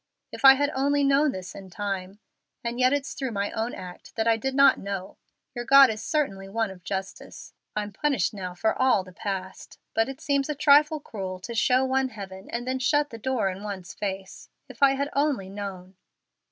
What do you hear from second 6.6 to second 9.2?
of justice. I'm punished now for all the